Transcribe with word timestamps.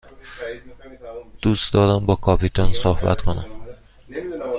دوست 1.41 1.73
دارم 1.73 2.05
با 2.05 2.15
کاپیتان 2.15 2.73
صحبت 2.73 3.21
کنم. 3.21 3.45